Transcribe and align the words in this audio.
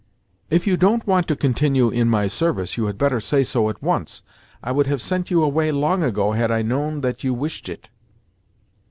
"If 0.49 0.65
you 0.65 0.77
don't 0.77 1.05
want 1.05 1.27
to 1.27 1.35
continue 1.35 1.89
in 1.89 2.07
my 2.09 2.25
service 2.25 2.75
you 2.75 2.85
had 2.87 2.97
better 2.97 3.19
say 3.19 3.43
so 3.43 3.69
at 3.69 3.83
once. 3.83 4.23
I 4.63 4.71
would 4.71 4.87
have 4.87 4.99
sent 4.99 5.29
you 5.29 5.43
away 5.43 5.71
long 5.71 6.01
ago 6.01 6.31
had 6.31 6.49
I 6.49 6.63
known 6.63 7.01
that 7.01 7.23
you 7.23 7.35
wished 7.35 7.69
it." 7.69 7.87